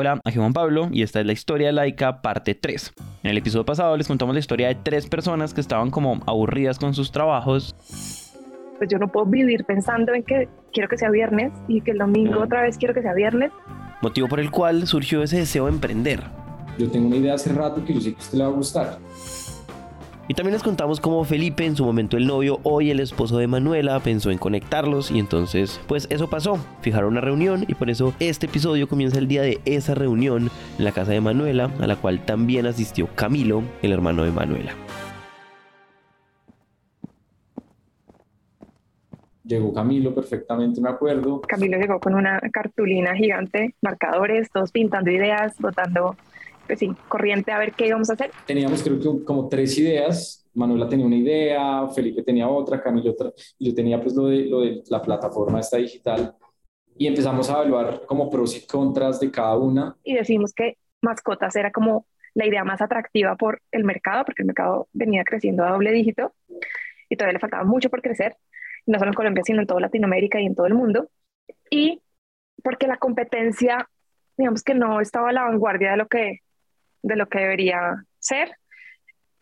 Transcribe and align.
Hola, 0.00 0.20
aquí 0.24 0.38
Juan 0.38 0.52
Pablo 0.52 0.88
y 0.92 1.02
esta 1.02 1.18
es 1.18 1.26
la 1.26 1.32
historia 1.32 1.66
de 1.66 1.72
Laika 1.72 2.22
parte 2.22 2.54
3. 2.54 2.94
En 3.24 3.32
el 3.32 3.38
episodio 3.38 3.64
pasado 3.64 3.96
les 3.96 4.06
contamos 4.06 4.32
la 4.32 4.38
historia 4.38 4.68
de 4.68 4.76
tres 4.76 5.08
personas 5.08 5.52
que 5.52 5.60
estaban 5.60 5.90
como 5.90 6.20
aburridas 6.24 6.78
con 6.78 6.94
sus 6.94 7.10
trabajos. 7.10 7.74
Pues 8.78 8.88
yo 8.88 8.98
no 8.98 9.08
puedo 9.10 9.26
vivir 9.26 9.64
pensando 9.64 10.14
en 10.14 10.22
que 10.22 10.48
quiero 10.72 10.88
que 10.88 10.96
sea 10.96 11.10
viernes 11.10 11.52
y 11.66 11.80
que 11.80 11.90
el 11.90 11.98
domingo 11.98 12.38
otra 12.38 12.62
vez 12.62 12.78
quiero 12.78 12.94
que 12.94 13.02
sea 13.02 13.12
viernes. 13.12 13.50
Motivo 14.00 14.28
por 14.28 14.38
el 14.38 14.52
cual 14.52 14.86
surgió 14.86 15.24
ese 15.24 15.38
deseo 15.38 15.64
de 15.64 15.72
emprender. 15.72 16.22
Yo 16.78 16.88
tengo 16.88 17.08
una 17.08 17.16
idea 17.16 17.34
hace 17.34 17.52
rato 17.52 17.84
que 17.84 17.92
yo 17.92 18.00
sé 18.00 18.12
que 18.12 18.18
a 18.18 18.20
usted 18.20 18.38
le 18.38 18.44
va 18.44 18.50
a 18.50 18.52
gustar. 18.52 18.98
Y 20.30 20.34
también 20.34 20.52
les 20.52 20.62
contamos 20.62 21.00
cómo 21.00 21.24
Felipe, 21.24 21.64
en 21.64 21.74
su 21.74 21.86
momento 21.86 22.18
el 22.18 22.26
novio, 22.26 22.60
hoy 22.62 22.90
el 22.90 23.00
esposo 23.00 23.38
de 23.38 23.46
Manuela, 23.46 23.98
pensó 24.00 24.30
en 24.30 24.36
conectarlos 24.36 25.10
y 25.10 25.18
entonces, 25.18 25.80
pues 25.88 26.06
eso 26.10 26.28
pasó. 26.28 26.58
Fijaron 26.82 27.12
una 27.12 27.22
reunión 27.22 27.64
y 27.66 27.74
por 27.74 27.88
eso 27.88 28.12
este 28.20 28.44
episodio 28.44 28.88
comienza 28.88 29.16
el 29.16 29.26
día 29.26 29.40
de 29.40 29.58
esa 29.64 29.94
reunión 29.94 30.50
en 30.78 30.84
la 30.84 30.92
casa 30.92 31.12
de 31.12 31.22
Manuela, 31.22 31.70
a 31.80 31.86
la 31.86 31.96
cual 31.96 32.26
también 32.26 32.66
asistió 32.66 33.08
Camilo, 33.14 33.62
el 33.80 33.90
hermano 33.90 34.22
de 34.22 34.30
Manuela. 34.30 34.72
Llegó 39.44 39.72
Camilo 39.72 40.14
perfectamente, 40.14 40.78
me 40.78 40.90
acuerdo. 40.90 41.40
Camilo 41.40 41.78
llegó 41.78 42.00
con 42.00 42.14
una 42.14 42.38
cartulina 42.52 43.16
gigante, 43.16 43.74
marcadores, 43.80 44.50
todos 44.50 44.72
pintando 44.72 45.10
ideas, 45.10 45.54
botando 45.58 46.16
pues 46.68 46.78
sí, 46.78 46.90
corriente 47.08 47.50
a 47.50 47.58
ver 47.58 47.72
qué 47.72 47.88
íbamos 47.88 48.10
a 48.10 48.12
hacer. 48.12 48.30
Teníamos 48.46 48.82
creo 48.82 49.00
que 49.00 49.24
como 49.24 49.48
tres 49.48 49.76
ideas. 49.78 50.44
Manuela 50.54 50.88
tenía 50.88 51.06
una 51.06 51.16
idea, 51.16 51.88
Felipe 51.88 52.22
tenía 52.22 52.48
otra, 52.48 52.82
Camilo 52.82 53.12
otra, 53.12 53.32
y 53.58 53.68
yo 53.68 53.74
tenía 53.74 54.00
pues 54.00 54.14
lo 54.14 54.26
de, 54.26 54.44
lo 54.46 54.60
de 54.60 54.82
la 54.88 55.00
plataforma 55.00 55.60
esta 55.60 55.78
digital. 55.78 56.34
Y 56.96 57.06
empezamos 57.06 57.48
a 57.48 57.54
evaluar 57.54 58.02
como 58.06 58.28
pros 58.28 58.56
y 58.56 58.66
contras 58.66 59.20
de 59.20 59.30
cada 59.30 59.56
una. 59.56 59.96
Y 60.02 60.14
decimos 60.14 60.52
que 60.52 60.76
mascotas 61.00 61.54
era 61.56 61.70
como 61.70 62.06
la 62.34 62.46
idea 62.46 62.64
más 62.64 62.80
atractiva 62.82 63.36
por 63.36 63.62
el 63.70 63.84
mercado, 63.84 64.24
porque 64.24 64.42
el 64.42 64.46
mercado 64.46 64.88
venía 64.92 65.24
creciendo 65.24 65.64
a 65.64 65.70
doble 65.70 65.92
dígito 65.92 66.32
y 67.08 67.16
todavía 67.16 67.34
le 67.34 67.40
faltaba 67.40 67.64
mucho 67.64 67.88
por 67.88 68.02
crecer, 68.02 68.36
no 68.86 68.98
solo 68.98 69.10
en 69.12 69.14
Colombia, 69.14 69.42
sino 69.44 69.60
en 69.60 69.66
toda 69.66 69.80
Latinoamérica 69.80 70.40
y 70.40 70.46
en 70.46 70.54
todo 70.54 70.66
el 70.66 70.74
mundo. 70.74 71.08
Y 71.70 72.02
porque 72.62 72.86
la 72.86 72.96
competencia, 72.96 73.88
digamos 74.36 74.62
que 74.62 74.74
no 74.74 75.00
estaba 75.00 75.30
a 75.30 75.32
la 75.32 75.44
vanguardia 75.44 75.92
de 75.92 75.96
lo 75.96 76.08
que 76.08 76.40
de 77.08 77.16
lo 77.16 77.28
que 77.28 77.40
debería 77.40 78.04
ser. 78.18 78.50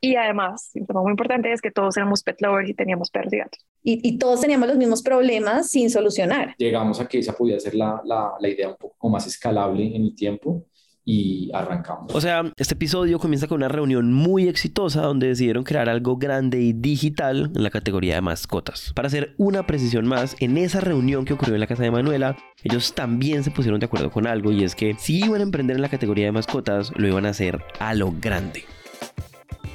Y 0.00 0.16
además, 0.16 0.70
un 0.74 0.86
tema 0.86 1.02
muy 1.02 1.10
importante 1.10 1.52
es 1.52 1.60
que 1.60 1.70
todos 1.70 1.96
éramos 1.96 2.22
pet 2.22 2.40
lovers 2.40 2.68
y 2.68 2.74
teníamos 2.74 3.10
perros 3.10 3.32
y 3.32 3.38
gatos. 3.38 3.66
Y, 3.82 4.18
todos 4.18 4.40
teníamos 4.40 4.68
los 4.68 4.76
mismos 4.76 5.02
problemas 5.02 5.70
sin 5.70 5.90
solucionar. 5.90 6.54
Llegamos 6.58 7.00
a 7.00 7.06
que 7.06 7.20
esa 7.20 7.32
podía 7.32 7.58
ser 7.60 7.74
la, 7.74 8.00
la, 8.04 8.32
la 8.38 8.48
idea 8.48 8.68
un 8.68 8.76
poco 8.76 9.08
más 9.08 9.26
escalable 9.26 9.94
en 9.94 10.02
el 10.02 10.14
tiempo 10.14 10.66
y 11.08 11.50
arrancamos. 11.54 12.12
O 12.12 12.20
sea, 12.20 12.52
este 12.56 12.74
episodio 12.74 13.20
comienza 13.20 13.46
con 13.46 13.58
una 13.58 13.68
reunión 13.68 14.12
muy 14.12 14.48
exitosa 14.48 15.02
donde 15.02 15.28
decidieron 15.28 15.62
crear 15.62 15.88
algo 15.88 16.16
grande 16.16 16.60
y 16.60 16.72
digital 16.72 17.52
en 17.54 17.62
la 17.62 17.70
categoría 17.70 18.16
de 18.16 18.22
mascotas. 18.22 18.92
Para 18.92 19.06
hacer 19.06 19.32
una 19.38 19.66
precisión 19.66 20.04
más, 20.06 20.34
en 20.40 20.58
esa 20.58 20.80
reunión 20.80 21.24
que 21.24 21.34
ocurrió 21.34 21.54
en 21.54 21.60
la 21.60 21.68
casa 21.68 21.84
de 21.84 21.92
Manuela, 21.92 22.36
ellos 22.64 22.92
también 22.92 23.44
se 23.44 23.52
pusieron 23.52 23.78
de 23.78 23.86
acuerdo 23.86 24.10
con 24.10 24.26
algo 24.26 24.50
y 24.50 24.64
es 24.64 24.74
que 24.74 24.96
si 24.98 25.24
iban 25.24 25.40
a 25.40 25.44
emprender 25.44 25.76
en 25.76 25.82
la 25.82 25.88
categoría 25.88 26.26
de 26.26 26.32
mascotas, 26.32 26.92
lo 26.96 27.06
iban 27.06 27.24
a 27.24 27.30
hacer 27.30 27.62
a 27.78 27.94
lo 27.94 28.12
grande. 28.20 28.64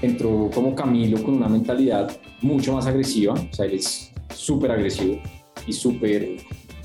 Entró 0.01 0.49
como 0.53 0.75
Camilo 0.75 1.23
con 1.23 1.35
una 1.35 1.47
mentalidad 1.47 2.11
mucho 2.41 2.73
más 2.73 2.87
agresiva, 2.87 3.35
o 3.35 3.53
sea, 3.53 3.65
él 3.65 3.75
es 3.75 4.11
súper 4.35 4.71
agresivo 4.71 5.21
y 5.65 5.71
súper 5.71 6.23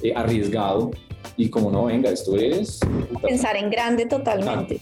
eh, 0.03 0.13
arriesgado 0.15 0.93
y 1.37 1.49
como 1.49 1.71
no, 1.71 1.85
venga, 1.85 2.11
esto 2.11 2.37
es... 2.37 2.81
Pensar 3.23 3.57
en 3.57 3.71
grande 3.71 4.07
totalmente. 4.07 4.81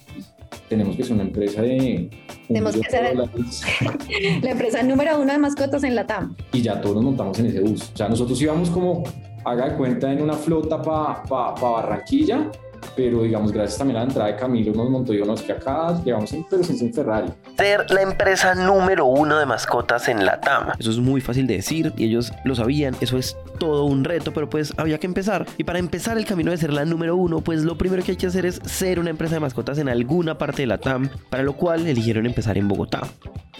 Tenemos 0.69 0.97
que 0.97 1.05
ser 1.05 1.12
una 1.14 1.23
empresa 1.25 1.62
de... 1.62 2.11
Tenemos 2.48 2.77
que 2.77 2.91
ser 2.91 3.17
la 4.42 4.50
empresa 4.50 4.83
número 4.83 5.20
uno 5.20 5.33
de 5.33 5.39
mascotas 5.39 5.84
en 5.84 5.95
la 5.95 6.06
TAM. 6.06 6.37
Y 6.53 6.62
ya 6.62 6.81
todos 6.81 6.97
nos 6.97 7.04
montamos 7.04 7.38
en 7.38 7.47
ese 7.47 7.60
bus. 7.60 7.91
O 7.93 7.97
sea, 7.97 8.09
nosotros 8.09 8.41
íbamos 8.41 8.71
como, 8.71 9.04
haga 9.44 9.71
de 9.71 9.77
cuenta, 9.77 10.12
en 10.12 10.22
una 10.22 10.34
flota 10.34 10.81
para 10.81 11.22
pa, 11.22 11.54
pa 11.54 11.71
Barranquilla 11.71 12.50
pero 12.95 13.22
digamos, 13.22 13.53
gracias 13.53 13.78
también 13.78 13.97
a 13.97 14.00
la 14.00 14.06
entrada 14.06 14.31
de 14.31 14.37
Camilo 14.37 14.72
nos 14.72 14.91
montó 14.91 15.12
y 15.15 15.21
unos 15.21 15.43
que 15.43 15.53
acá 15.53 16.00
llevamos 16.05 16.33
en, 16.33 16.45
pero 16.45 16.62
sin 16.62 16.93
Ferrari. 16.93 17.28
Ser 17.56 17.91
la 17.91 18.03
empresa 18.03 18.55
número 18.55 19.06
uno 19.06 19.39
de 19.39 19.47
mascotas 19.47 20.09
en 20.09 20.25
la 20.25 20.41
TAM. 20.41 20.72
Eso 20.78 20.91
es 20.91 20.99
muy 20.99 21.21
fácil 21.21 21.47
de 21.47 21.56
decir 21.56 21.93
y 21.97 22.05
ellos 22.05 22.33
lo 22.45 22.55
sabían, 22.55 22.97
eso 23.00 23.19
es 23.19 23.37
todo 23.59 23.84
un 23.84 24.05
reto, 24.05 24.33
pero 24.33 24.49
pues 24.49 24.75
había 24.77 24.99
que 24.99 25.06
empezar. 25.06 25.47
Y 25.59 25.65
para 25.65 25.78
empezar 25.78 26.19
el 26.19 26.27
camino 26.27 26.50
de 26.50 26.56
ser 26.56 26.72
la 26.72 26.84
número 26.84 27.17
uno, 27.17 27.41
pues 27.41 27.65
lo 27.65 27.77
primero 27.77 28.03
que 28.03 28.12
hay 28.12 28.17
que 28.17 28.27
hacer 28.27 28.47
es 28.47 28.61
ser 28.65 28.99
una 28.99 29.11
empresa 29.11 29.34
de 29.34 29.41
mascotas 29.41 29.78
en 29.78 29.89
alguna 29.89 30.39
parte 30.39 30.62
de 30.62 30.66
la 30.66 30.78
TAM, 30.78 31.09
para 31.31 31.43
lo 31.43 31.55
cual 31.55 31.87
eligieron 31.87 32.27
empezar 32.27 32.59
en 32.59 32.69
Bogotá. 32.69 33.03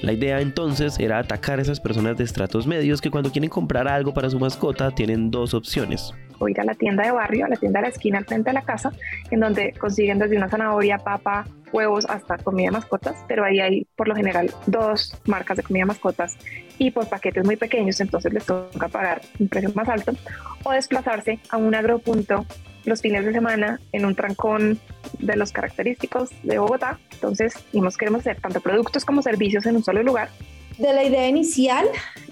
La 0.03 0.12
idea 0.12 0.41
entonces 0.41 0.99
era 0.99 1.19
atacar 1.19 1.59
a 1.59 1.62
esas 1.62 1.81
personas 1.81 2.17
de 2.17 2.25
estratos 2.25 2.67
medios 2.67 3.01
que 3.01 3.11
cuando 3.11 3.31
quieren 3.31 3.51
comprar 3.51 3.89
algo 3.89 4.12
para 4.12 4.31
su 4.31 4.39
mascota 4.39 4.91
tienen 4.91 5.31
dos 5.31 5.55
opciones 5.55 6.12
o 6.39 6.49
ir 6.49 6.61
a 6.61 6.65
la 6.65 6.75
tienda 6.75 7.05
de 7.05 7.12
barrio, 7.12 7.47
a 7.47 7.49
la 7.49 7.56
tienda 7.56 7.81
de 7.81 7.84
la 7.84 7.89
esquina 7.89 8.19
al 8.19 8.25
frente 8.25 8.50
de 8.50 8.55
la 8.55 8.62
casa, 8.62 8.93
en 9.31 9.41
donde 9.41 9.72
consiguen 9.72 10.19
desde 10.19 10.37
una 10.37 10.49
zanahoria, 10.49 10.99
papa, 10.99 11.47
huevos 11.72 12.06
hasta 12.09 12.39
comida 12.39 12.67
de 12.67 12.72
mascotas, 12.72 13.17
pero 13.27 13.45
ahí 13.45 13.61
hay 13.61 13.87
por 13.97 14.09
lo 14.09 14.15
general 14.15 14.50
dos 14.67 15.21
marcas 15.27 15.56
de 15.56 15.62
comida 15.65 15.83
de 15.83 15.87
mascotas 15.87 16.37
y 16.78 16.91
por 16.91 17.09
paquetes 17.09 17.44
muy 17.44 17.56
pequeños, 17.56 18.00
entonces 18.00 18.33
les 18.33 18.47
toca 18.47 18.89
pagar 18.89 19.21
un 19.39 19.49
precio 19.49 19.71
más 19.75 19.89
alto, 19.89 20.12
o 20.62 20.73
desplazarse 20.73 21.41
a 21.50 21.56
un 21.56 21.75
agropunto 21.75 22.47
los 22.84 23.00
fines 23.00 23.25
de 23.25 23.33
semana 23.33 23.81
en 23.93 24.05
un 24.05 24.15
trancón 24.15 24.78
de 25.19 25.37
los 25.37 25.53
característicos 25.53 26.31
de 26.43 26.59
Bogotá. 26.59 26.99
Entonces, 27.12 27.55
dijimos 27.73 27.97
queremos 27.97 28.21
hacer 28.21 28.41
tanto 28.41 28.61
productos 28.61 29.05
como 29.05 29.23
servicios 29.23 29.67
en 29.67 29.77
un 29.77 29.84
solo 29.84 30.03
lugar 30.03 30.28
de 30.79 30.93
la 30.93 31.05
idea 31.05 31.29
inicial, 31.29 31.87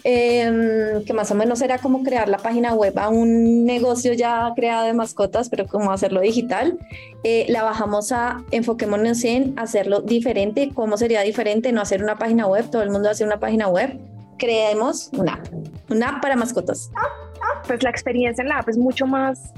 em, 0.05 1.05
que 1.05 1.13
más 1.13 1.31
o 1.31 1.35
menos 1.35 1.61
era 1.63 1.79
como 1.79 2.03
crear 2.03 2.29
la 2.29 2.39
página 2.39 2.75
web 2.75 2.99
a 2.99 3.09
un 3.09 3.65
negocio 3.65 4.13
ya 4.13 4.53
creado 4.57 4.87
de 4.87 4.95
mascotas, 4.95 5.49
pero 5.49 5.67
como 5.67 5.93
hacerlo 5.93 6.21
digital, 6.21 6.79
eh, 7.25 7.47
la 7.49 7.63
bajamos 7.63 8.11
a 8.13 8.43
enfoquémonos 8.51 9.23
en 9.25 9.59
hacerlo 9.59 10.01
diferente. 10.01 10.71
¿Cómo 10.75 10.97
sería 10.97 11.21
diferente? 11.23 11.73
No 11.73 11.81
hacer 11.81 12.03
una 12.03 12.19
página 12.19 12.47
web, 12.47 12.69
todo 12.71 12.83
el 12.83 12.91
mundo 12.91 13.11
hace 13.11 13.25
una 13.25 13.39
página 13.39 13.69
web. 13.69 13.99
Creemos 14.39 15.11
una 15.17 15.35
app, 15.35 15.47
una 15.89 16.09
app 16.09 16.23
para 16.23 16.35
mascotas. 16.35 16.91
Pues 17.67 17.83
la 17.85 17.91
experiencia 17.91 18.43
en 18.43 18.49
la 18.49 18.59
app 18.59 18.69
es 18.69 18.77
mucho 18.77 19.07
más, 19.07 19.53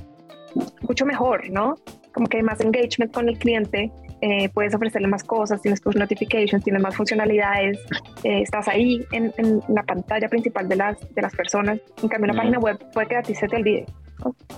mucho 0.82 1.06
mejor, 1.06 1.48
¿no? 1.50 1.76
Como 2.12 2.26
que 2.26 2.36
hay 2.36 2.42
más 2.42 2.60
engagement 2.60 3.12
con 3.12 3.28
el 3.30 3.38
cliente 3.38 3.90
eh, 4.26 4.48
puedes 4.48 4.74
ofrecerle 4.74 5.06
más 5.06 5.22
cosas, 5.22 5.60
tienes 5.60 5.82
tus 5.82 5.96
notifications, 5.96 6.64
tienes 6.64 6.80
más 6.80 6.96
funcionalidades, 6.96 7.78
eh, 8.22 8.40
estás 8.40 8.68
ahí 8.68 9.04
en, 9.12 9.34
la 9.68 9.82
pantalla 9.82 10.30
principal 10.30 10.66
de 10.66 10.76
las, 10.76 11.14
de 11.14 11.20
las 11.20 11.36
personas. 11.36 11.78
En 12.02 12.08
cambio, 12.08 12.32
una 12.32 12.40
página 12.40 12.58
web 12.58 12.78
puede 12.94 13.06
que 13.06 13.16
a 13.16 13.22
ti 13.22 13.34
se 13.34 13.46
te 13.46 13.56
olvide. 13.56 13.84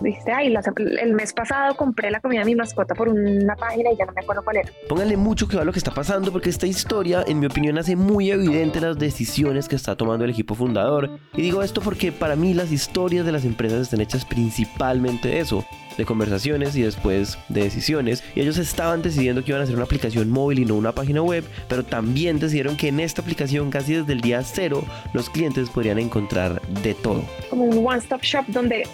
Dijiste, 0.00 0.32
ay, 0.32 0.54
el 1.00 1.14
mes 1.14 1.32
pasado 1.32 1.76
compré 1.76 2.10
la 2.10 2.20
comida 2.20 2.40
de 2.40 2.46
mi 2.46 2.54
mascota 2.54 2.94
por 2.94 3.08
una 3.08 3.56
página 3.56 3.90
y 3.92 3.96
ya 3.96 4.04
no 4.04 4.12
me 4.12 4.20
acuerdo 4.20 4.42
cuál 4.44 4.58
era. 4.58 4.70
Pónganle 4.88 5.16
mucho 5.16 5.48
que 5.48 5.58
a 5.58 5.64
lo 5.64 5.72
que 5.72 5.78
está 5.78 5.92
pasando 5.92 6.30
porque 6.30 6.50
esta 6.50 6.66
historia, 6.66 7.24
en 7.26 7.40
mi 7.40 7.46
opinión, 7.46 7.78
hace 7.78 7.96
muy 7.96 8.30
evidente 8.30 8.80
las 8.80 8.98
decisiones 8.98 9.68
que 9.68 9.76
está 9.76 9.96
tomando 9.96 10.24
el 10.24 10.30
equipo 10.30 10.54
fundador. 10.54 11.18
Y 11.34 11.42
digo 11.42 11.62
esto 11.62 11.80
porque 11.80 12.12
para 12.12 12.36
mí 12.36 12.54
las 12.54 12.72
historias 12.72 13.24
de 13.24 13.32
las 13.32 13.44
empresas 13.44 13.82
están 13.82 14.00
hechas 14.00 14.24
principalmente 14.24 15.28
de 15.28 15.40
eso 15.40 15.64
de 15.96 16.04
conversaciones 16.04 16.76
y 16.76 16.82
después 16.82 17.38
de 17.48 17.62
decisiones. 17.62 18.22
Y 18.34 18.40
ellos 18.40 18.58
estaban 18.58 19.02
decidiendo 19.02 19.42
que 19.42 19.50
iban 19.50 19.60
a 19.60 19.64
hacer 19.64 19.76
una 19.76 19.84
aplicación 19.84 20.30
móvil 20.30 20.60
y 20.60 20.64
no 20.64 20.74
una 20.74 20.92
página 20.92 21.22
web, 21.22 21.44
pero 21.68 21.84
también 21.84 22.38
decidieron 22.38 22.76
que 22.76 22.88
en 22.88 23.00
esta 23.00 23.22
aplicación 23.22 23.70
casi 23.70 23.94
desde 23.94 24.12
el 24.12 24.20
día 24.20 24.42
cero 24.42 24.84
los 25.12 25.30
clientes 25.30 25.70
podrían 25.70 25.98
encontrar 25.98 26.60
de 26.82 26.94
todo. 26.94 27.24
Como 27.50 27.64
un 27.64 27.86
one-stop 27.86 28.22
shop 28.22 28.44
donde 28.48 28.86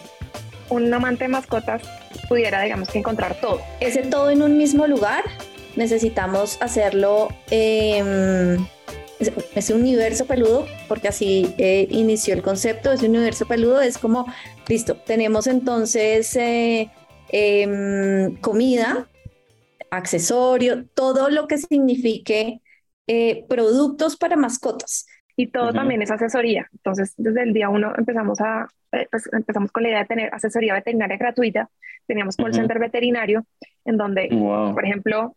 un 0.73 0.93
amante 0.93 1.25
de 1.25 1.29
mascotas 1.29 1.83
pudiera, 2.29 2.63
digamos, 2.63 2.89
que 2.89 2.99
encontrar 2.99 3.41
todo. 3.41 3.61
Ese 3.81 4.03
todo 4.03 4.31
en 4.31 4.43
un 4.43 4.57
mismo 4.57 4.87
lugar, 4.87 5.25
necesitamos 5.77 6.59
hacerlo... 6.61 7.29
Eh, 7.51 8.59
ese 9.55 9.75
universo 9.75 10.27
peludo, 10.27 10.67
porque 10.89 11.09
así 11.09 11.55
eh, 11.59 11.87
inició 11.91 12.35
el 12.35 12.43
concepto, 12.43 12.93
ese 12.93 13.07
universo 13.07 13.47
peludo 13.47 13.81
es 13.81 13.99
como, 13.99 14.27
listo, 14.69 14.97
tenemos 14.97 15.47
entonces 15.47 16.35
eh, 16.37 16.91
em, 17.29 18.37
comida, 18.41 19.09
accesorio, 19.91 20.87
todo 20.95 21.29
lo 21.29 21.47
que 21.47 21.59
signifique 21.59 22.61
eh, 23.07 23.45
productos 23.49 24.17
para 24.17 24.37
mascotas. 24.37 25.07
Y 25.37 25.49
todo 25.49 25.73
también 25.73 26.03
es 26.03 26.11
asesoría. 26.11 26.69
Entonces, 26.73 27.15
desde 27.17 27.43
el 27.43 27.53
día 27.53 27.69
uno 27.69 27.93
empezamos, 27.97 28.41
a, 28.41 28.69
pues, 29.11 29.29
empezamos 29.33 29.73
con 29.73 29.83
la 29.83 29.89
idea 29.91 29.99
de 30.01 30.07
tener 30.07 30.35
asesoría 30.35 30.75
veterinaria 30.75 31.17
gratuita. 31.17 31.71
Teníamos 32.07 32.37
call 32.37 32.55
center 32.55 32.79
veterinario, 32.79 33.45
en 33.85 33.97
donde, 33.97 34.29
por 34.29 34.85
ejemplo, 34.85 35.35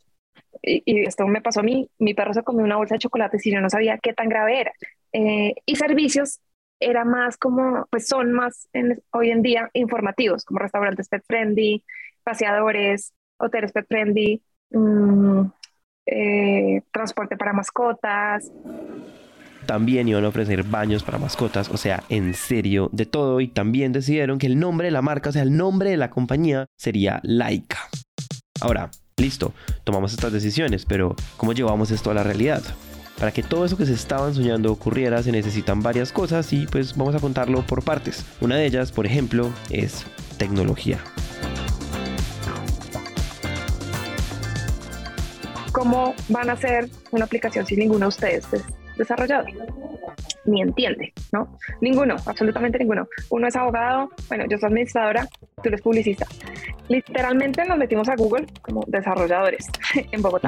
y, 0.62 1.06
esto 1.06 1.28
me 1.28 1.42
pasó 1.42 1.62
a 1.62 1.64
mí, 1.64 1.90
mi 2.00 2.14
perro 2.14 2.34
se 2.34 2.44
comió 2.44 2.64
una 2.64 2.78
bolsa 2.78 2.96
de 2.96 3.00
chocolate 3.00 3.38
y 3.44 3.52
yo 3.52 3.62
no 3.62 3.70
sabía 3.70 3.98
qué 3.98 4.14
tan 4.14 4.30
grave 4.30 4.62
era. 4.62 4.72
Eh, 5.14 5.56
y 5.66 5.76
servicios 5.76 6.40
era 6.80 7.06
más 7.06 7.38
como, 7.38 7.88
pues 7.90 8.08
son 8.08 8.34
más 8.34 8.68
hoy 9.12 9.32
en 9.32 9.42
día 9.42 9.70
informativos, 9.74 10.44
como 10.44 10.60
restaurantes 10.60 11.08
pet 11.08 11.24
friendly, 11.26 11.84
paseadores, 12.24 13.14
hoteles 13.38 13.72
pet 13.72 13.88
friendly, 13.88 14.42
mm, 14.72 15.42
eh, 16.08 16.82
transporte 16.92 17.38
para 17.38 17.54
mascotas. 17.54 18.52
También 19.66 20.08
iban 20.08 20.24
a 20.26 20.28
ofrecer 20.28 20.64
baños 20.64 21.04
para 21.04 21.18
mascotas, 21.18 21.70
o 21.70 21.78
sea, 21.78 22.04
en 22.10 22.34
serio, 22.34 22.90
de 22.92 23.06
todo. 23.06 23.42
Y 23.42 23.48
también 23.48 23.94
decidieron 23.94 24.38
que 24.38 24.48
el 24.48 24.60
nombre 24.60 24.88
de 24.88 24.92
la 24.92 25.02
marca, 25.02 25.30
o 25.30 25.34
sea, 25.34 25.42
el 25.42 25.56
nombre 25.58 25.90
de 25.90 25.98
la 25.98 26.10
compañía 26.10 26.68
sería 26.78 27.20
Laika. 27.24 27.80
Ahora, 28.62 28.92
listo, 29.18 29.54
tomamos 29.84 30.14
estas 30.14 30.32
decisiones, 30.32 30.86
pero 30.86 31.16
¿cómo 31.38 31.54
llevamos 31.54 31.92
esto 31.92 32.12
a 32.12 32.14
la 32.14 32.24
realidad? 32.24 32.62
Para 33.18 33.32
que 33.32 33.44
todo 33.44 33.66
eso 33.66 33.78
que 33.78 33.86
se 33.86 33.94
estaban 33.94 34.36
soñando 34.36 34.72
ocurriera 34.72 35.24
se 35.24 35.32
necesitan 35.32 35.82
varias 35.82 36.12
cosas 36.12 36.52
y 36.54 36.68
pues 36.68 36.96
vamos 36.96 37.16
a 37.16 37.20
contarlo 37.20 37.66
por 37.66 37.84
partes. 37.84 38.26
Una 38.42 38.58
de 38.58 38.66
ellas, 38.66 38.92
por 38.92 39.06
ejemplo, 39.06 39.52
es 39.70 40.06
tecnología. 40.38 41.00
¿Cómo 45.72 46.14
van 46.30 46.50
a 46.50 46.54
hacer 46.54 46.90
una 47.12 47.26
aplicación 47.26 47.66
si 47.66 47.76
ninguno 47.76 48.06
de 48.06 48.10
ustedes 48.10 48.46
es 48.96 48.98
desarrollador? 48.98 49.52
Ni 50.46 50.62
entiende, 50.62 51.12
¿no? 51.32 51.58
Ninguno, 51.82 52.16
absolutamente 52.26 52.78
ninguno. 52.80 53.08
Uno 53.30 53.48
es 53.48 53.56
abogado, 53.56 54.10
bueno, 54.28 54.46
yo 54.48 54.58
soy 54.58 54.68
administradora, 54.68 55.28
tú 55.62 55.70
eres 55.70 55.82
publicista. 55.82 56.26
Literalmente 56.88 57.66
nos 57.66 57.78
metimos 57.78 58.08
a 58.10 58.16
Google 58.16 58.46
como 58.62 58.84
desarrolladores 58.88 59.66
en 60.12 60.22
Bogotá. 60.22 60.48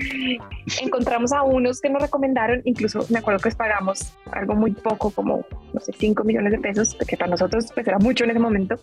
Encontramos 0.82 1.32
a 1.32 1.42
unos 1.42 1.80
que 1.80 1.90
nos 1.90 2.02
recomendaron, 2.02 2.62
incluso 2.64 3.06
me 3.10 3.18
acuerdo 3.18 3.40
que 3.40 3.54
pagamos 3.54 4.14
algo 4.32 4.54
muy 4.54 4.72
poco, 4.72 5.10
como, 5.10 5.44
no 5.72 5.80
sé, 5.80 5.92
5 5.92 6.24
millones 6.24 6.52
de 6.52 6.58
pesos, 6.58 6.96
que 7.06 7.16
para 7.16 7.30
nosotros 7.30 7.70
pues 7.74 7.86
era 7.86 7.98
mucho 7.98 8.24
en 8.24 8.30
ese 8.30 8.40
momento 8.40 8.76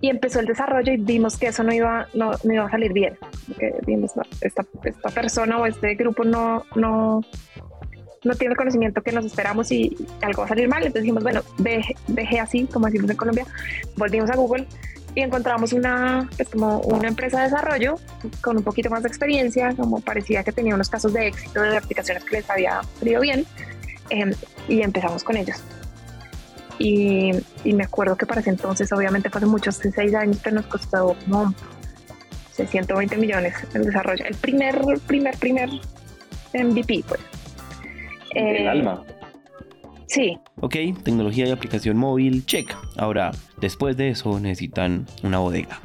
y 0.00 0.08
empezó 0.08 0.40
el 0.40 0.46
desarrollo 0.46 0.92
y 0.92 0.96
vimos 0.96 1.36
que 1.36 1.48
eso 1.48 1.62
no 1.62 1.72
iba, 1.72 2.06
no, 2.14 2.32
no 2.42 2.52
iba 2.52 2.64
a 2.64 2.70
salir 2.70 2.92
bien. 2.92 3.18
Que 3.58 3.74
vimos, 3.86 4.12
esta, 4.40 4.64
esta, 4.84 5.10
persona 5.10 5.58
o 5.58 5.66
este 5.66 5.94
grupo 5.94 6.24
no, 6.24 6.64
no, 6.74 7.22
no 8.24 8.34
tiene 8.34 8.52
el 8.52 8.56
conocimiento 8.56 9.02
que 9.02 9.12
nos 9.12 9.24
esperamos 9.24 9.72
y 9.72 9.96
algo 10.22 10.40
va 10.42 10.46
a 10.46 10.48
salir 10.48 10.68
mal. 10.68 10.82
Entonces 10.82 11.02
dijimos, 11.02 11.22
bueno, 11.22 11.42
deje 11.58 12.40
así, 12.40 12.66
como 12.66 12.86
decimos 12.86 13.10
en 13.10 13.16
Colombia. 13.16 13.46
Volvimos 13.96 14.30
a 14.30 14.36
Google 14.36 14.66
y 15.14 15.22
encontramos 15.22 15.72
una, 15.72 16.28
pues 16.36 16.48
como 16.48 16.80
una 16.80 17.08
empresa 17.08 17.38
de 17.38 17.44
desarrollo 17.44 17.96
con 18.40 18.56
un 18.56 18.62
poquito 18.62 18.90
más 18.90 19.02
de 19.02 19.08
experiencia, 19.08 19.74
como 19.74 20.00
parecía 20.00 20.44
que 20.44 20.52
tenía 20.52 20.74
unos 20.74 20.88
casos 20.88 21.12
de 21.12 21.28
éxito 21.28 21.60
de 21.62 21.76
aplicaciones 21.76 22.24
que 22.24 22.36
les 22.36 22.50
había 22.50 22.80
salido 22.98 23.20
bien, 23.20 23.44
eh, 24.10 24.32
y 24.68 24.82
empezamos 24.82 25.24
con 25.24 25.36
ellos. 25.36 25.56
Y, 26.78 27.32
me 27.64 27.84
acuerdo 27.84 28.16
que 28.16 28.24
para 28.24 28.40
ese 28.40 28.50
entonces, 28.50 28.90
obviamente 28.92 29.28
fue 29.28 29.40
hace 29.40 29.46
muchos, 29.46 29.76
seis 29.76 30.14
años, 30.14 30.38
pero 30.42 30.56
nos 30.56 30.66
costó 30.66 31.14
como 31.24 31.54
120 32.54 33.16
millones 33.16 33.54
el 33.74 33.84
desarrollo. 33.84 34.24
El 34.24 34.34
primer, 34.36 34.80
primer, 35.06 35.36
primer 35.38 35.68
MVP, 36.54 37.04
pues. 37.06 37.20
El 38.34 38.56
eh, 38.56 38.68
alma. 38.68 39.04
Sí. 40.06 40.38
Ok, 40.60 40.74
tecnología 41.04 41.46
y 41.46 41.50
aplicación 41.50 41.96
móvil, 41.96 42.44
check. 42.46 42.74
Ahora, 42.96 43.30
después 43.60 43.96
de 43.96 44.10
eso 44.10 44.40
necesitan 44.40 45.06
una 45.22 45.38
bodega. 45.38 45.80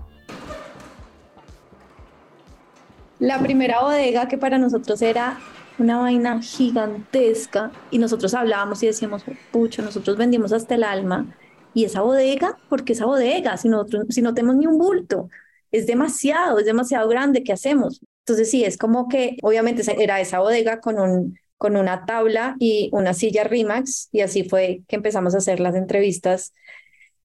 La 3.19 3.39
primera 3.39 3.81
bodega 3.81 4.27
que 4.27 4.38
para 4.38 4.57
nosotros 4.57 5.01
era 5.01 5.38
una 5.77 6.00
vaina 6.00 6.42
gigantesca 6.42 7.71
y 7.92 7.97
nosotros 7.97 8.33
hablábamos 8.33 8.81
y 8.83 8.88
decíamos, 8.88 9.24
pucha, 9.51 9.81
nosotros 9.81 10.18
vendimos 10.18 10.51
hasta 10.53 10.75
el 10.75 10.83
alma 10.83 11.36
y 11.74 11.86
esa 11.86 12.01
bodega, 12.01 12.57
porque 12.69 12.94
esa 12.94 13.06
bodega, 13.06 13.57
si, 13.57 13.69
nosotros, 13.69 14.06
si 14.09 14.21
no 14.21 14.33
tenemos 14.33 14.56
ni 14.56 14.65
un 14.65 14.77
bulto, 14.77 15.30
es 15.71 15.86
demasiado, 15.88 16.59
es 16.59 16.65
demasiado 16.65 17.07
grande, 17.09 17.44
¿qué 17.44 17.53
hacemos? 17.53 18.01
Entonces 18.19 18.50
sí, 18.50 18.63
es 18.63 18.77
como 18.77 19.07
que 19.07 19.38
obviamente 19.44 19.83
era 20.01 20.19
esa 20.19 20.39
bodega 20.39 20.80
con, 20.80 21.00
un, 21.00 21.38
con 21.57 21.78
una 21.78 22.06
tabla 22.06 22.56
y 22.60 22.90
una 22.94 23.13
silla 23.13 23.44
Rimax 23.44 24.10
y 24.12 24.22
así 24.22 24.44
fue 24.44 24.81
que 24.88 24.98
empezamos 24.98 25.36
a 25.36 25.40
hacer 25.40 25.60
las 25.60 25.75
entrevistas 25.75 26.54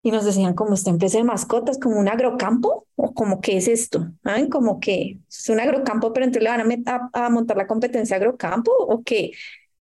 y 0.03 0.13
nos 0.13 0.25
decían 0.25 0.55
como 0.55 0.75
esta 0.75 0.91
empresa 0.91 1.19
de 1.19 1.25
mascotas, 1.25 1.79
como 1.79 1.99
un 1.99 2.09
agrocampo, 2.09 2.87
o 2.95 3.13
como 3.13 3.41
qué 3.41 3.57
es 3.57 3.67
esto, 3.67 4.07
¿saben? 4.23 4.49
Como 4.49 4.79
que 4.79 5.19
es 5.29 5.49
un 5.49 5.59
agrocampo, 5.59 6.13
pero 6.13 6.25
entonces 6.25 6.45
le 6.45 6.51
van 6.51 6.85
a, 6.87 7.11
a, 7.13 7.29
montar 7.29 7.57
la 7.57 7.67
competencia 7.67 8.17
agrocampo 8.17 8.71
o 8.73 9.03
qué. 9.03 9.33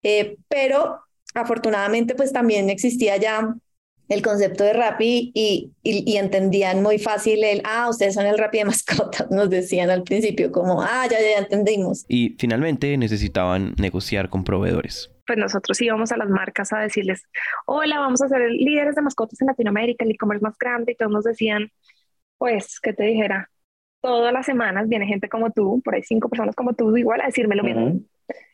Eh, 0.01 0.37
pero 0.47 0.99
afortunadamente 1.35 2.15
pues 2.15 2.33
también 2.33 2.71
existía 2.71 3.17
ya 3.17 3.55
el 4.09 4.21
concepto 4.21 4.63
de 4.63 4.73
Rappi 4.73 5.31
y, 5.33 5.71
y, 5.83 6.11
y, 6.11 6.17
entendían 6.17 6.83
muy 6.83 6.99
fácil 6.99 7.43
el, 7.43 7.61
ah, 7.63 7.89
ustedes 7.89 8.13
son 8.13 8.25
el 8.25 8.37
Rappi 8.37 8.59
de 8.59 8.65
mascotas, 8.65 9.29
nos 9.31 9.49
decían 9.49 9.89
al 9.89 10.03
principio 10.03 10.51
como, 10.51 10.81
ah, 10.81 11.07
ya, 11.09 11.17
ya 11.19 11.39
entendimos. 11.39 12.05
Y 12.07 12.35
finalmente 12.39 12.97
necesitaban 12.97 13.73
negociar 13.77 14.29
con 14.29 14.43
proveedores 14.43 15.11
pues 15.25 15.39
nosotros 15.39 15.81
íbamos 15.81 16.11
a 16.11 16.17
las 16.17 16.29
marcas 16.29 16.71
a 16.73 16.79
decirles, 16.79 17.23
hola, 17.65 17.99
vamos 17.99 18.21
a 18.21 18.27
ser 18.27 18.49
líderes 18.51 18.95
de 18.95 19.01
mascotas 19.01 19.41
en 19.41 19.47
Latinoamérica, 19.47 20.05
el 20.05 20.11
e-commerce 20.11 20.43
más 20.43 20.57
grande, 20.57 20.91
y 20.91 20.95
todos 20.95 21.11
nos 21.11 21.23
decían, 21.23 21.71
pues, 22.37 22.79
que 22.79 22.93
te 22.93 23.03
dijera, 23.03 23.49
todas 24.01 24.31
las 24.31 24.45
semanas 24.45 24.87
viene 24.87 25.07
gente 25.07 25.29
como 25.29 25.51
tú, 25.51 25.81
por 25.83 25.95
ahí 25.95 26.03
cinco 26.03 26.29
personas 26.29 26.55
como 26.55 26.73
tú, 26.73 26.95
igual 26.95 27.21
a 27.21 27.25
decirme 27.25 27.55
lo 27.55 27.63
mismo. 27.63 27.99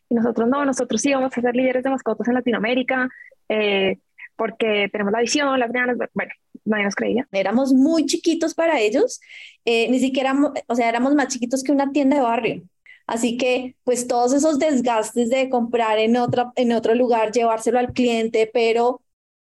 Y 0.10 0.16
nosotros 0.16 0.48
no, 0.48 0.66
nosotros 0.66 1.02
sí 1.02 1.14
vamos 1.14 1.38
a 1.38 1.42
ser 1.42 1.56
líderes 1.56 1.84
de 1.84 1.90
mascotas 1.90 2.28
en 2.28 2.36
Latinoamérica, 2.36 3.10
eh, 3.50 3.98
porque 4.42 4.90
tenemos 4.92 5.14
la 5.14 5.20
visión, 5.20 5.60
las 5.60 5.72
ganas, 5.72 5.98
bueno, 6.16 6.32
nadie 6.66 6.86
nos 6.86 6.96
creía. 6.96 7.28
Éramos 7.32 7.74
muy 7.74 8.08
chiquitos 8.08 8.56
para 8.56 8.80
ellos, 8.80 9.22
eh, 9.66 9.88
ni 9.92 10.00
siquiera, 10.00 10.36
o 10.66 10.76
sea, 10.76 10.90
éramos 10.90 11.14
más 11.14 11.28
chiquitos 11.28 11.64
que 11.64 11.72
una 11.72 11.92
tienda 11.92 12.16
de 12.16 12.24
barrio. 12.24 12.64
Así 13.06 13.38
que, 13.38 13.76
pues 13.84 14.08
todos 14.08 14.34
esos 14.34 14.58
desgastes 14.58 15.30
de 15.30 15.48
comprar 15.52 16.00
en, 16.00 16.18
otra, 16.18 16.52
en 16.56 16.72
otro 16.72 16.96
lugar, 16.96 17.32
llevárselo 17.32 17.78
al 17.78 17.94
cliente, 17.94 18.50
pero 18.52 19.04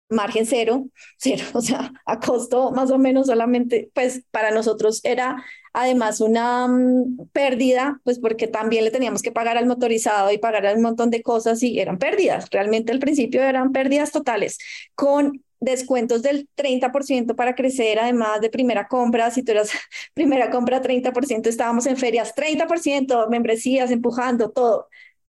margen 0.08 0.46
cero, 0.46 0.86
cero, 1.18 1.42
o 1.54 1.60
sea, 1.60 1.90
a 2.06 2.20
costo 2.20 2.70
más 2.70 2.92
o 2.92 2.98
menos 2.98 3.26
solamente, 3.26 3.90
pues 3.94 4.22
para 4.30 4.52
nosotros 4.52 5.00
era 5.02 5.44
además 5.74 6.20
una 6.20 6.66
mm, 6.66 7.28
pérdida, 7.32 8.00
pues 8.04 8.18
porque 8.18 8.46
también 8.46 8.84
le 8.84 8.90
teníamos 8.90 9.20
que 9.20 9.32
pagar 9.32 9.58
al 9.58 9.66
motorizado 9.66 10.32
y 10.32 10.38
pagar 10.38 10.74
un 10.74 10.82
montón 10.82 11.10
de 11.10 11.22
cosas 11.22 11.62
y 11.62 11.78
eran 11.78 11.98
pérdidas, 11.98 12.48
realmente 12.50 12.92
al 12.92 13.00
principio 13.00 13.42
eran 13.42 13.72
pérdidas 13.72 14.12
totales, 14.12 14.58
con 14.94 15.42
descuentos 15.60 16.22
del 16.22 16.48
30% 16.56 17.34
para 17.34 17.54
crecer, 17.54 17.98
además 17.98 18.40
de 18.40 18.50
primera 18.50 18.86
compra, 18.86 19.30
si 19.30 19.42
tú 19.42 19.52
eras 19.52 19.70
primera 20.14 20.50
compra 20.50 20.80
30%, 20.80 21.46
estábamos 21.48 21.86
en 21.86 21.96
ferias 21.96 22.34
30%, 22.34 23.28
membresías, 23.28 23.90
empujando 23.90 24.50
todo, 24.50 24.88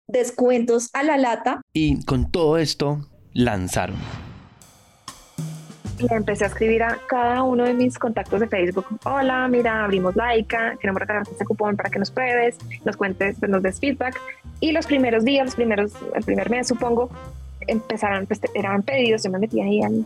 descuentos 0.07 0.89
a 0.93 1.03
la 1.03 1.17
lata. 1.17 1.61
Y 1.71 2.03
con 2.03 2.31
todo 2.31 2.57
esto 2.57 3.07
lanzaron. 3.33 4.32
Empecé 6.09 6.43
a 6.43 6.47
escribir 6.47 6.83
a 6.83 6.97
cada 7.07 7.43
uno 7.43 7.63
de 7.63 7.73
mis 7.73 7.97
contactos 7.97 8.39
de 8.39 8.47
Facebook. 8.47 8.85
Hola, 9.05 9.47
mira, 9.47 9.83
abrimos 9.83 10.15
Laika, 10.15 10.75
queremos 10.79 10.99
regalarte 10.99 11.31
este 11.31 11.45
cupón 11.45 11.77
para 11.77 11.89
que 11.89 11.99
nos 11.99 12.11
pruebes, 12.11 12.57
nos 12.83 12.97
cuentes, 12.97 13.37
pues, 13.39 13.49
nos 13.49 13.63
des 13.63 13.79
feedback. 13.79 14.19
Y 14.59 14.71
los 14.71 14.85
primeros 14.85 15.23
días, 15.23 15.45
los 15.45 15.55
primeros, 15.55 15.93
el 16.13 16.23
primer 16.23 16.49
mes, 16.49 16.67
supongo, 16.67 17.09
empezaron, 17.67 18.25
pues, 18.25 18.41
eran 18.53 18.83
pedidos, 18.83 19.23
yo 19.23 19.31
me 19.31 19.39
metía 19.39 19.63
ahí 19.63 19.81
al, 19.81 20.05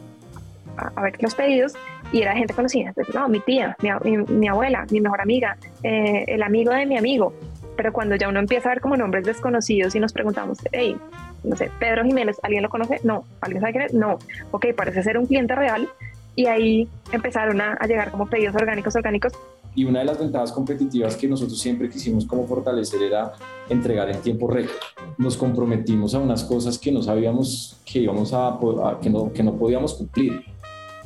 a, 0.77 1.01
ver 1.01 1.21
los 1.21 1.33
pedidos 1.35 1.73
y 2.11 2.21
era 2.21 2.35
gente 2.35 2.53
conocida. 2.53 2.89
Entonces, 2.89 3.15
no, 3.15 3.27
mi 3.27 3.39
tía, 3.39 3.75
mi, 3.81 4.17
mi, 4.17 4.47
abuela, 4.47 4.85
mi 4.91 5.01
mejor 5.01 5.21
amiga, 5.21 5.57
eh, 5.83 6.25
el 6.27 6.43
amigo 6.43 6.71
de 6.71 6.85
mi 6.85 6.97
amigo. 6.97 7.33
Pero 7.77 7.93
cuando 7.93 8.15
ya 8.15 8.27
uno 8.27 8.39
empieza 8.39 8.69
a 8.69 8.73
ver 8.73 8.81
como 8.81 8.97
nombres 8.97 9.25
desconocidos 9.25 9.95
y 9.95 9.99
nos 9.99 10.11
preguntamos, 10.11 10.57
hey, 10.71 10.97
no 11.43 11.55
sé, 11.55 11.71
Pedro 11.79 12.03
Jiménez, 12.03 12.37
¿alguien 12.43 12.63
lo 12.63 12.69
conoce? 12.69 12.99
No. 13.03 13.23
¿Alguien 13.39 13.61
sabe 13.61 13.73
quién 13.73 13.85
es? 13.85 13.93
No. 13.93 14.17
Ok, 14.51 14.67
parece 14.75 15.03
ser 15.03 15.17
un 15.17 15.25
cliente 15.27 15.55
real. 15.55 15.87
Y 16.35 16.47
ahí 16.47 16.87
empezaron 17.11 17.61
a, 17.61 17.73
a 17.73 17.87
llegar 17.87 18.11
como 18.11 18.27
pedidos 18.27 18.55
orgánicos, 18.55 18.95
orgánicos. 18.95 19.33
Y 19.75 19.85
una 19.85 19.99
de 19.99 20.05
las 20.05 20.19
ventajas 20.19 20.51
competitivas 20.51 21.15
que 21.15 21.27
nosotros 21.27 21.59
siempre 21.59 21.89
quisimos 21.89 22.25
como 22.25 22.47
fortalecer 22.47 23.01
era 23.03 23.33
entregar 23.69 24.09
en 24.09 24.19
tiempo 24.21 24.49
récord. 24.49 24.75
Nos 25.17 25.37
comprometimos 25.37 26.15
a 26.15 26.19
unas 26.19 26.43
cosas 26.43 26.77
que 26.77 26.91
no 26.91 27.01
sabíamos 27.01 27.79
que 27.85 27.99
íbamos 27.99 28.33
a, 28.33 28.49
a 28.49 28.99
que, 29.01 29.09
no, 29.09 29.31
que 29.31 29.43
no 29.43 29.55
podíamos 29.55 29.93
cumplir 29.93 30.43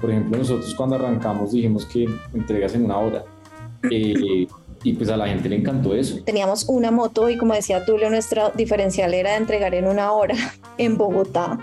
por 0.02 0.10
ejemplo, 0.10 0.40
nosotros 0.40 0.74
cuando 0.74 0.96
arrancamos 0.96 1.52
dijimos 1.52 1.86
que 1.86 2.08
entregas 2.34 2.74
en 2.74 2.86
una 2.86 2.98
hora. 2.98 3.24
Eh, 3.90 4.48
y 4.84 4.94
pues 4.94 5.10
a 5.10 5.18
la 5.18 5.28
gente 5.28 5.50
le 5.50 5.58
encantó 5.58 5.96
eso. 5.96 6.20
Teníamos 6.24 6.66
una 6.68 6.92
moto 6.92 7.30
y 7.30 7.38
como 7.38 7.54
decía 7.54 7.86
Tulio, 7.86 8.10
nuestro 8.10 8.52
diferencial 8.52 9.14
era 9.14 9.38
entregar 9.38 9.76
en 9.76 9.88
una 9.88 10.12
hora 10.12 10.36
en 10.78 10.98
Bogotá 10.98 11.60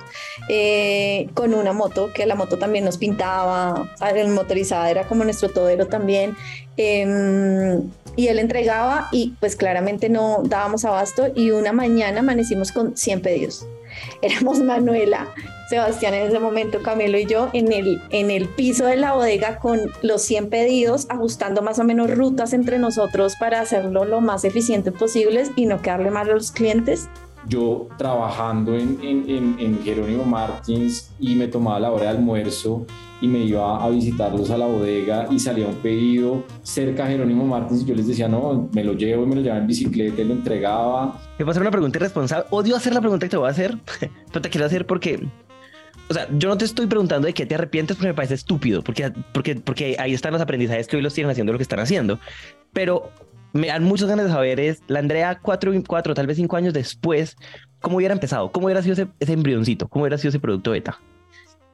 eh, 0.49 1.29
con 1.35 1.55
una 1.55 1.73
moto, 1.73 2.13
que 2.13 2.27
la 2.27 2.35
moto 2.35 2.59
también 2.59 2.85
nos 2.85 2.99
pintaba, 2.99 3.91
el 4.15 4.29
motorizada 4.29 4.91
era 4.91 5.07
como 5.07 5.25
nuestro 5.25 5.49
todero 5.49 5.87
también. 5.87 6.37
Em, 6.77 7.83
y 8.19 8.27
él 8.27 8.41
entregaba 8.41 9.09
y 9.13 9.35
pues 9.39 9.55
claramente 9.55 10.09
no 10.09 10.43
dábamos 10.43 10.85
abasto 10.85 11.29
y 11.37 11.53
una 11.53 11.73
mañana 11.73 12.19
amanecimos 12.19 12.73
con 12.73 12.97
100 12.97 13.23
pedidos. 13.23 13.65
Éramos 14.23 14.59
Manuela, 14.59 15.29
Sebastián 15.71 16.15
en 16.15 16.27
ese 16.27 16.41
momento, 16.41 16.83
Camilo 16.83 17.17
y 17.17 17.27
yo 17.27 17.49
en 17.53 17.73
el, 17.73 18.03
en 18.11 18.33
el 18.33 18.49
piso 18.49 18.87
de 18.87 18.97
la 18.97 19.13
bodega 19.13 19.61
con 19.61 19.93
los 20.03 20.23
100 20.23 20.51
pedidos, 20.51 21.07
ajustando 21.11 21.63
más 21.63 21.79
o 21.79 21.85
menos 21.85 22.11
rutas 22.11 22.53
entre 22.55 22.81
nosotros 22.81 23.35
para 23.39 23.61
hacerlo 23.61 24.05
lo 24.05 24.21
más 24.21 24.45
eficiente 24.45 24.91
posible 24.91 25.45
y 25.55 25.67
no 25.67 25.81
quedarle 25.81 26.11
mal 26.11 26.29
a 26.29 26.35
los 26.35 26.51
clientes 26.51 27.09
yo 27.49 27.89
trabajando 27.97 28.77
en, 28.77 28.99
en, 29.03 29.57
en, 29.59 29.83
Jerónimo 29.83 30.25
Martins 30.25 31.11
y 31.19 31.35
me 31.35 31.49
tomaba 31.49 31.81
la 31.81 31.91
hora 31.91 32.05
de 32.05 32.11
almuerzo 32.11 32.87
y 33.21 33.29
me 33.29 33.41
iba 33.41 33.83
a 33.83 33.89
visitarlos 33.89 34.51
a 34.51 34.59
la 34.59 34.67
bodega 34.67 35.27
y 35.31 35.39
salía 35.39 35.67
un 35.67 35.77
pedido 35.77 36.45
cerca 36.63 37.05
de 37.05 37.13
Jerónimo 37.13 37.47
Martins 37.47 37.83
y 37.83 37.87
yo 37.87 37.95
les 37.95 38.07
decía, 38.07 38.29
no, 38.29 38.69
me 38.73 38.85
lo 38.85 38.93
llevo 38.93 39.25
y 39.25 39.27
me 39.27 39.37
lo 39.37 39.41
llevaba 39.41 39.61
en 39.61 39.67
bicicleta 39.67 40.21
y 40.21 40.25
lo 40.25 40.35
entregaba. 40.35 41.21
Me 41.39 41.45
va 41.45 41.51
a 41.51 41.53
hacer 41.53 41.63
una 41.63 41.71
pregunta 41.71 41.99
irresponsable. 41.99 42.47
Odio 42.51 42.77
hacer 42.77 42.93
la 42.95 43.01
pregunta 43.01 43.27
que 43.27 43.31
te 43.31 43.37
voy 43.37 43.49
a 43.49 43.51
hacer, 43.51 43.79
pero 44.29 44.41
te 44.41 44.51
quiero 44.51 44.67
hacer 44.67 44.87
porque... 44.87 45.27
O 46.11 46.15
sea, 46.15 46.27
yo 46.33 46.49
no 46.49 46.57
te 46.57 46.65
estoy 46.65 46.87
preguntando 46.87 47.27
de 47.27 47.35
qué 47.35 47.45
te 47.45 47.55
arrepientes 47.55 47.97
porque 47.97 48.09
me 48.09 48.15
parece 48.15 48.33
estúpido, 48.33 48.83
porque, 48.83 49.13
porque, 49.35 49.57
porque 49.57 49.97
ahí 49.99 50.15
están 50.15 50.33
los 50.33 50.41
aprendizajes 50.41 50.87
que 50.87 50.97
hoy 50.97 51.03
los 51.03 51.13
tienen 51.13 51.31
haciendo 51.31 51.53
lo 51.53 51.59
que 51.59 51.65
están 51.65 51.81
haciendo. 51.81 52.19
Pero 52.73 53.11
me 53.53 53.69
dan 53.69 53.85
muchas 53.85 54.09
ganas 54.09 54.27
de 54.27 54.33
saber 54.33 54.61
es 54.61 54.83
la 54.87 54.99
Andrea 54.99 55.39
cuatro, 55.41 55.73
cuatro, 55.87 56.15
tal 56.15 56.27
vez 56.27 56.37
cinco 56.37 56.57
años 56.57 56.75
después, 56.75 57.37
¿cómo 57.81 57.97
hubiera 57.97 58.15
empezado? 58.15 58.53
¿Cómo 58.53 58.67
hubiera 58.67 58.83
sido 58.83 58.95
ese, 58.95 59.09
ese 59.21 59.33
embrioncito? 59.33 59.89
¿Cómo 59.89 60.03
hubiera 60.03 60.19
sido 60.19 60.31
ese 60.31 60.41
producto 60.41 60.73
beta? 60.73 61.01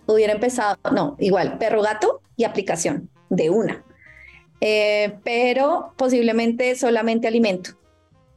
Hubiera 0.07 0.35
empezado, 0.35 0.78
no, 0.93 1.16
igual, 1.19 1.59
perro 1.59 1.83
gato 1.83 2.21
y 2.37 2.45
aplicación 2.45 3.09
de 3.31 3.50
una. 3.50 3.85
Eh, 4.61 5.19
pero 5.25 5.93
posiblemente 5.97 6.75
solamente 6.76 7.28
alimento, 7.28 7.71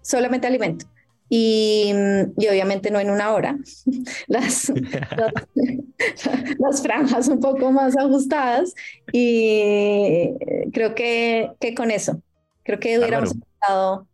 solamente 0.02 0.48
alimento. 0.48 0.86
Y, 1.30 1.92
y, 2.38 2.48
obviamente 2.48 2.90
no 2.90 3.02
en 3.02 3.10
una 3.10 3.34
hora, 3.34 3.58
las, 4.28 4.72
las, 6.60 6.82
franjas 6.82 7.28
un 7.28 7.42
poco 7.42 7.72
más 7.72 7.98
ajustadas 7.98 8.74
y 9.12 10.30
creo 10.72 10.96
que, 10.96 11.52
que 11.60 11.76
con 11.76 11.92
eso, 11.92 12.22
Creo 12.68 12.82
que 12.82 13.00
hubiéramos 13.00 13.32
empezado, 13.32 14.08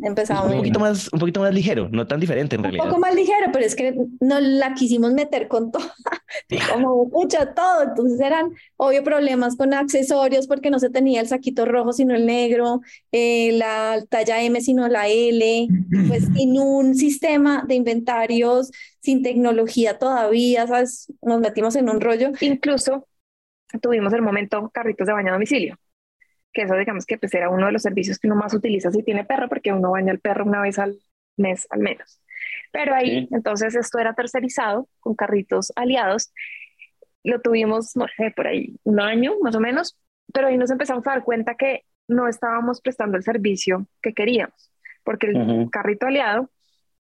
empezado 0.00 0.48
un 0.48 0.58
poquito 0.58 0.78
más 0.78 1.12
un 1.12 1.18
poquito 1.18 1.40
más 1.40 1.52
ligero 1.52 1.88
no 1.90 2.06
tan 2.06 2.20
diferente 2.20 2.54
en 2.54 2.62
realidad. 2.62 2.84
un 2.84 2.90
poco 2.90 3.00
más 3.00 3.16
ligero 3.16 3.48
pero 3.52 3.66
es 3.66 3.74
que 3.74 3.96
no 4.20 4.38
la 4.38 4.74
quisimos 4.74 5.12
meter 5.12 5.48
con 5.48 5.72
todo 5.72 5.82
como 6.72 7.06
mucho 7.06 7.38
todo. 7.56 7.82
Entonces 7.82 8.20
eran 8.20 8.52
obvio 8.76 9.02
problemas 9.02 9.56
con 9.56 9.74
accesorios 9.74 10.46
porque 10.46 10.70
no 10.70 10.78
se 10.78 10.88
tenía 10.88 11.20
el 11.20 11.26
saquito 11.26 11.64
rojo 11.64 11.92
sino 11.92 12.14
el 12.14 12.26
negro 12.26 12.80
eh, 13.10 13.50
la 13.54 14.00
talla 14.08 14.40
M 14.40 14.60
sino 14.60 14.86
la 14.86 15.08
L. 15.08 15.66
Pues 16.06 16.28
sin 16.36 16.60
un 16.60 16.94
sistema 16.94 17.64
de 17.66 17.74
inventarios 17.74 18.70
sin 19.00 19.24
tecnología 19.24 19.98
todavía 19.98 20.64
sabes 20.68 21.12
nos 21.22 21.40
metimos 21.40 21.74
en 21.74 21.90
un 21.90 22.00
rollo. 22.00 22.30
Incluso 22.40 23.08
tuvimos 23.82 24.12
el 24.12 24.22
momento 24.22 24.70
carritos 24.72 25.08
de 25.08 25.12
baño 25.12 25.30
a 25.30 25.32
domicilio 25.32 25.76
que 26.52 26.62
eso 26.62 26.74
digamos 26.74 27.06
que 27.06 27.18
pues 27.18 27.32
era 27.34 27.48
uno 27.48 27.66
de 27.66 27.72
los 27.72 27.82
servicios 27.82 28.18
que 28.18 28.26
uno 28.26 28.36
más 28.36 28.54
utiliza 28.54 28.90
si 28.90 29.02
tiene 29.02 29.24
perro, 29.24 29.48
porque 29.48 29.72
uno 29.72 29.92
baña 29.92 30.12
al 30.12 30.20
perro 30.20 30.44
una 30.44 30.60
vez 30.60 30.78
al 30.78 30.98
mes 31.36 31.66
al 31.70 31.80
menos. 31.80 32.20
Pero 32.72 32.94
ahí, 32.94 33.28
entonces 33.30 33.74
esto 33.74 33.98
era 33.98 34.14
tercerizado 34.14 34.88
con 35.00 35.14
carritos 35.14 35.72
aliados. 35.76 36.32
Lo 37.24 37.40
tuvimos, 37.40 37.96
no 37.96 38.06
sé, 38.16 38.32
por 38.34 38.46
ahí 38.46 38.76
un 38.84 39.00
año 39.00 39.34
más 39.42 39.54
o 39.56 39.60
menos, 39.60 39.98
pero 40.32 40.48
ahí 40.48 40.56
nos 40.56 40.70
empezamos 40.70 41.06
a 41.06 41.10
dar 41.10 41.24
cuenta 41.24 41.54
que 41.54 41.84
no 42.08 42.28
estábamos 42.28 42.80
prestando 42.80 43.16
el 43.16 43.22
servicio 43.22 43.86
que 44.02 44.14
queríamos, 44.14 44.72
porque 45.04 45.28
el 45.28 45.68
carrito 45.70 46.06
aliado 46.06 46.50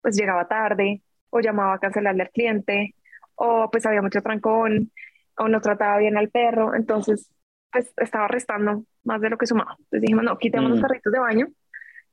pues 0.02 0.16
llegaba 0.16 0.48
tarde 0.48 1.02
o 1.30 1.40
llamaba 1.40 1.76
a 1.76 1.80
cancelarle 1.80 2.24
al 2.24 2.30
cliente 2.30 2.96
o 3.36 3.70
pues 3.72 3.86
había 3.86 4.02
mucho 4.02 4.22
trancón 4.22 4.92
o 5.38 5.48
no 5.48 5.62
trataba 5.62 5.98
bien 5.98 6.18
al 6.18 6.30
perro, 6.30 6.76
entonces 6.76 7.32
pues 7.72 7.94
estaba 7.98 8.28
restando 8.28 8.86
más 9.04 9.22
de 9.22 9.30
lo 9.30 9.38
que 9.38 9.48
sumaba. 9.48 9.76
Entonces 9.80 10.02
dijimos, 10.02 10.24
no, 10.24 10.38
quitemos 10.38 10.70
los 10.70 10.80
mm. 10.80 10.82
carritos 10.82 11.14
de 11.14 11.20
baño, 11.20 11.48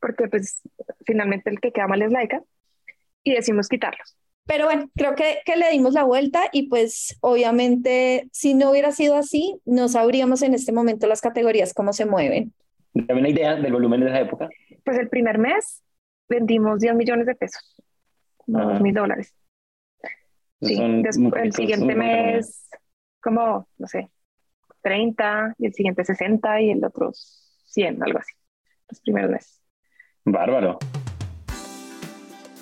porque 0.00 0.28
pues 0.28 0.62
finalmente 1.04 1.50
el 1.50 1.60
que 1.60 1.72
queda 1.72 1.86
mal 1.86 2.02
es 2.02 2.12
laica, 2.12 2.42
y 3.24 3.32
decimos 3.32 3.68
quitarlos. 3.68 4.16
Pero 4.46 4.64
bueno, 4.64 4.88
creo 4.96 5.14
que, 5.14 5.40
que 5.44 5.56
le 5.56 5.70
dimos 5.70 5.92
la 5.92 6.04
vuelta 6.04 6.44
y 6.52 6.68
pues 6.68 7.18
obviamente 7.20 8.28
si 8.32 8.54
no 8.54 8.70
hubiera 8.70 8.92
sido 8.92 9.16
así, 9.16 9.60
no 9.66 9.88
sabríamos 9.88 10.40
en 10.42 10.54
este 10.54 10.72
momento 10.72 11.06
las 11.06 11.20
categorías 11.20 11.74
cómo 11.74 11.92
se 11.92 12.06
mueven. 12.06 12.54
¿Dame 12.94 13.20
una 13.20 13.28
idea 13.28 13.56
del 13.56 13.72
volumen 13.72 14.00
de 14.00 14.06
esa 14.06 14.20
época? 14.20 14.48
Pues 14.84 14.98
el 14.98 15.10
primer 15.10 15.36
mes 15.36 15.82
vendimos 16.28 16.80
10 16.80 16.94
millones 16.94 17.26
de 17.26 17.34
pesos, 17.34 17.76
como 18.38 18.64
2 18.72 18.80
mil 18.80 18.94
dólares. 18.94 19.34
Sí, 20.62 20.76
el 20.80 21.52
siguiente 21.52 21.94
mes, 21.94 22.68
como, 23.20 23.68
no 23.76 23.86
sé, 23.86 24.10
30 24.88 25.56
y 25.58 25.66
el 25.66 25.74
siguiente 25.74 26.02
60 26.02 26.62
y 26.62 26.70
el 26.70 26.82
otro 26.82 27.12
100, 27.12 28.02
algo 28.02 28.18
así, 28.20 28.32
los 28.88 29.00
primeros 29.00 29.30
meses. 29.30 29.60
Bárbaro. 30.24 30.78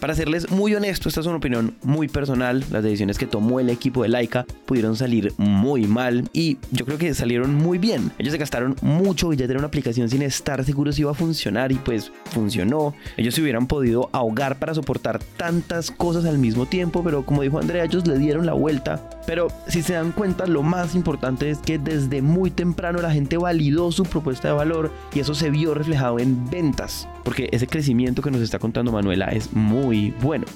Para 0.00 0.14
serles 0.14 0.50
muy 0.50 0.74
honesto, 0.74 1.08
esta 1.08 1.20
es 1.20 1.26
una 1.26 1.36
opinión 1.36 1.76
muy 1.82 2.08
personal. 2.08 2.64
Las 2.70 2.82
decisiones 2.82 3.16
que 3.16 3.26
tomó 3.26 3.60
el 3.60 3.70
equipo 3.70 4.02
de 4.02 4.08
Laika 4.08 4.44
pudieron 4.66 4.96
salir 4.96 5.32
muy 5.38 5.86
mal 5.86 6.28
y 6.32 6.58
yo 6.70 6.84
creo 6.84 6.98
que 6.98 7.14
salieron 7.14 7.54
muy 7.54 7.78
bien. 7.78 8.10
Ellos 8.18 8.32
se 8.32 8.38
gastaron 8.38 8.76
mucho 8.82 9.32
y 9.32 9.36
ya 9.36 9.46
tener 9.46 9.58
una 9.58 9.68
aplicación 9.68 10.08
sin 10.08 10.22
estar 10.22 10.64
seguros 10.64 10.96
si 10.96 11.02
iba 11.02 11.12
a 11.12 11.14
funcionar 11.14 11.72
y 11.72 11.76
pues 11.76 12.12
funcionó. 12.26 12.94
Ellos 13.16 13.34
se 13.34 13.40
hubieran 13.40 13.68
podido 13.68 14.10
ahogar 14.12 14.58
para 14.58 14.74
soportar 14.74 15.20
tantas 15.36 15.90
cosas 15.90 16.24
al 16.26 16.38
mismo 16.38 16.66
tiempo, 16.66 17.02
pero 17.02 17.24
como 17.24 17.42
dijo 17.42 17.58
Andrea, 17.58 17.84
ellos 17.84 18.06
le 18.06 18.18
dieron 18.18 18.46
la 18.46 18.52
vuelta. 18.52 19.15
Pero 19.26 19.48
si 19.66 19.82
se 19.82 19.94
dan 19.94 20.12
cuenta, 20.12 20.46
lo 20.46 20.62
más 20.62 20.94
importante 20.94 21.50
es 21.50 21.58
que 21.58 21.78
desde 21.78 22.22
muy 22.22 22.50
temprano 22.50 23.00
la 23.00 23.10
gente 23.10 23.36
validó 23.36 23.90
su 23.90 24.04
propuesta 24.04 24.48
de 24.48 24.54
valor 24.54 24.92
y 25.12 25.20
eso 25.20 25.34
se 25.34 25.50
vio 25.50 25.74
reflejado 25.74 26.18
en 26.20 26.48
ventas, 26.48 27.08
porque 27.24 27.48
ese 27.50 27.66
crecimiento 27.66 28.22
que 28.22 28.30
nos 28.30 28.40
está 28.40 28.58
contando 28.58 28.92
Manuela 28.92 29.26
es 29.26 29.52
muy 29.52 30.12
bueno. 30.22 30.46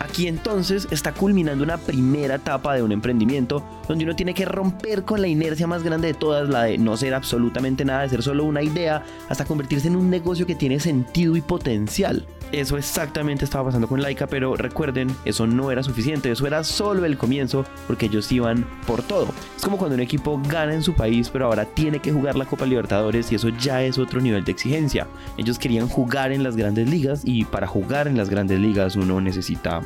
Aquí 0.00 0.28
entonces 0.28 0.88
está 0.90 1.12
culminando 1.12 1.62
una 1.62 1.76
primera 1.76 2.36
etapa 2.36 2.74
de 2.74 2.82
un 2.82 2.90
emprendimiento 2.90 3.62
donde 3.86 4.04
uno 4.04 4.16
tiene 4.16 4.32
que 4.32 4.46
romper 4.46 5.04
con 5.04 5.20
la 5.20 5.28
inercia 5.28 5.66
más 5.66 5.82
grande 5.82 6.08
de 6.08 6.14
todas, 6.14 6.48
la 6.48 6.64
de 6.64 6.78
no 6.78 6.96
ser 6.96 7.12
absolutamente 7.12 7.84
nada, 7.84 8.02
de 8.02 8.08
ser 8.08 8.22
solo 8.22 8.44
una 8.44 8.62
idea, 8.62 9.04
hasta 9.28 9.44
convertirse 9.44 9.88
en 9.88 9.96
un 9.96 10.08
negocio 10.08 10.46
que 10.46 10.54
tiene 10.54 10.80
sentido 10.80 11.36
y 11.36 11.42
potencial. 11.42 12.26
Eso 12.52 12.76
exactamente 12.76 13.44
estaba 13.44 13.66
pasando 13.66 13.86
con 13.86 14.02
Laika, 14.02 14.26
pero 14.26 14.56
recuerden, 14.56 15.14
eso 15.24 15.46
no 15.46 15.70
era 15.70 15.84
suficiente, 15.84 16.32
eso 16.32 16.46
era 16.48 16.64
solo 16.64 17.04
el 17.04 17.16
comienzo, 17.16 17.64
porque 17.86 18.06
ellos 18.06 18.30
iban 18.32 18.66
por 18.86 19.02
todo. 19.02 19.28
Es 19.56 19.62
como 19.62 19.78
cuando 19.78 19.94
un 19.94 20.00
equipo 20.00 20.40
gana 20.48 20.74
en 20.74 20.82
su 20.82 20.94
país, 20.94 21.30
pero 21.30 21.46
ahora 21.46 21.64
tiene 21.64 22.00
que 22.00 22.12
jugar 22.12 22.36
la 22.36 22.46
Copa 22.46 22.66
Libertadores 22.66 23.30
y 23.30 23.36
eso 23.36 23.50
ya 23.50 23.84
es 23.84 23.98
otro 23.98 24.20
nivel 24.20 24.44
de 24.44 24.50
exigencia. 24.50 25.06
Ellos 25.36 25.58
querían 25.58 25.88
jugar 25.88 26.32
en 26.32 26.42
las 26.42 26.56
grandes 26.56 26.88
ligas 26.88 27.22
y 27.24 27.44
para 27.44 27.68
jugar 27.68 28.08
en 28.08 28.16
las 28.16 28.28
grandes 28.28 28.58
ligas 28.58 28.96
uno 28.96 29.20
necesita 29.20 29.82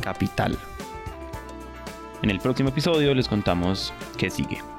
capital. 0.00 0.56
En 2.22 2.30
el 2.30 2.38
próximo 2.38 2.68
episodio 2.68 3.12
les 3.14 3.28
contamos 3.28 3.92
qué 4.16 4.30
sigue. 4.30 4.73